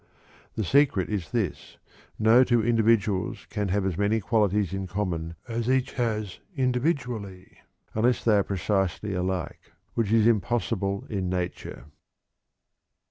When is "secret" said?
0.63-1.09